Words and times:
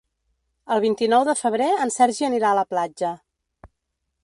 El 0.75 0.79
vint-i-nou 0.85 1.25
de 1.27 1.35
febrer 1.41 1.69
en 1.85 1.93
Sergi 1.97 2.27
anirà 2.31 2.51
a 2.55 2.59
la 2.63 2.67
platja. 2.75 3.15